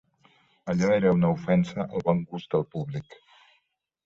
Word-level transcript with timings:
Allò 0.71 0.87
era 0.95 1.11
una 1.17 1.29
ofensa 1.33 1.85
al 1.85 2.05
bon 2.09 2.25
gust 2.33 2.57
del 2.57 2.67
públic. 2.73 3.21